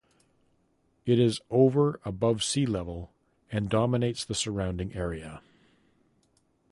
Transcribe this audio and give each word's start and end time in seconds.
It 1.05 1.19
is 1.19 1.41
over 1.51 1.99
above 2.03 2.41
sea 2.41 2.65
level 2.65 3.13
and 3.51 3.69
dominates 3.69 4.25
the 4.25 4.33
surrounding 4.33 4.95
area. 4.95 5.43